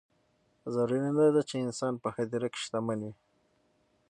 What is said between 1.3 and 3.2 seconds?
ده چې انسان په هدیره کې شتمن وي.